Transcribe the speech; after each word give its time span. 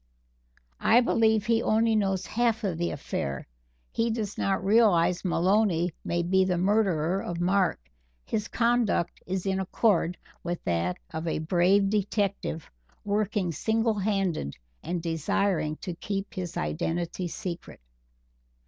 _I 0.79 0.99
believe 1.01 1.45
he 1.45 1.61
only 1.61 1.95
knows 1.95 2.25
half 2.25 2.63
of 2.63 2.79
the 2.79 2.89
affair; 2.89 3.45
he 3.91 4.09
does 4.09 4.35
not 4.35 4.65
realize 4.65 5.23
Maloney 5.23 5.91
may 6.03 6.23
be 6.23 6.43
the 6.43 6.57
murderer 6.57 7.21
of 7.21 7.39
Mark 7.39 7.79
his 8.25 8.47
conduct 8.47 9.21
is 9.27 9.45
in 9.45 9.59
accord 9.59 10.17
with 10.41 10.63
that 10.63 10.97
of 11.13 11.27
a 11.27 11.37
brave 11.37 11.91
detective 11.91 12.67
working 13.05 13.51
single 13.51 13.99
handed 13.99 14.55
and 14.81 15.03
desiring 15.03 15.75
to 15.81 15.93
keep 15.93 16.33
his 16.33 16.57
identity 16.57 17.27
secret." 17.27 17.79